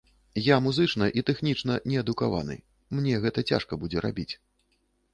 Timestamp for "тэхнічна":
1.27-1.77